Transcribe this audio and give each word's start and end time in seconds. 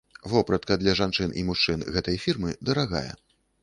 Вопратка 0.31 0.77
для 0.83 0.95
жанчын 1.01 1.37
і 1.43 1.45
мужчын 1.51 1.87
гэтай 1.99 2.17
фірмы 2.27 2.59
дарагая. 2.71 3.09